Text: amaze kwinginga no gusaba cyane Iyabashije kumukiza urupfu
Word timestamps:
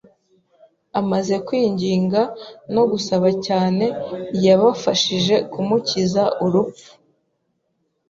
amaze 0.99 1.35
kwinginga 1.45 2.21
no 2.73 2.83
gusaba 2.91 3.27
cyane 3.45 3.85
Iyabashije 4.37 5.35
kumukiza 5.51 6.23
urupfu 6.45 6.91